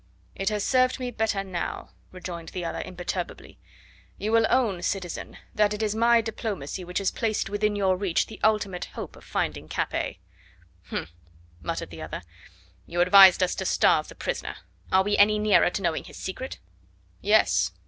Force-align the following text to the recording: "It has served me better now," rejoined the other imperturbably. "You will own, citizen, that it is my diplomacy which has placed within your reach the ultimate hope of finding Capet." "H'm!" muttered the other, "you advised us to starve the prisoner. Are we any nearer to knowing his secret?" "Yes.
"It 0.33 0.49
has 0.49 0.63
served 0.63 0.99
me 0.99 1.11
better 1.11 1.43
now," 1.43 1.91
rejoined 2.11 2.49
the 2.49 2.65
other 2.65 2.81
imperturbably. 2.81 3.59
"You 4.17 4.31
will 4.31 4.47
own, 4.49 4.81
citizen, 4.81 5.37
that 5.53 5.75
it 5.75 5.83
is 5.83 5.93
my 5.93 6.21
diplomacy 6.21 6.83
which 6.83 6.97
has 6.97 7.11
placed 7.11 7.51
within 7.51 7.75
your 7.75 7.95
reach 7.95 8.25
the 8.25 8.39
ultimate 8.43 8.85
hope 8.95 9.15
of 9.15 9.23
finding 9.23 9.69
Capet." 9.69 10.17
"H'm!" 10.87 11.07
muttered 11.61 11.91
the 11.91 12.01
other, 12.01 12.23
"you 12.87 12.99
advised 12.99 13.43
us 13.43 13.53
to 13.53 13.65
starve 13.67 14.07
the 14.07 14.15
prisoner. 14.15 14.55
Are 14.91 15.03
we 15.03 15.15
any 15.17 15.37
nearer 15.37 15.69
to 15.69 15.81
knowing 15.83 16.05
his 16.05 16.17
secret?" 16.17 16.57
"Yes. 17.21 17.71